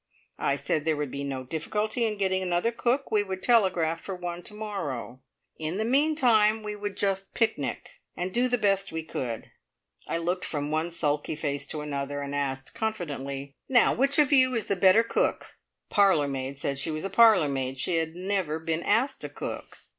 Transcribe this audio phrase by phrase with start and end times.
[0.39, 4.15] I said there would be no difficulty in getting another cook we would telegraph for
[4.15, 5.19] one to morrow;
[5.59, 9.51] in the meantime we would just picnic, and do the best we could.
[10.07, 14.55] I looked from one sulky face to another, and asked confidently: "Now, which of you
[14.55, 15.57] is the better cook?"
[15.89, 17.77] The parlour maid said she was a parlour maid.
[17.77, 19.77] She had never been asked to cook.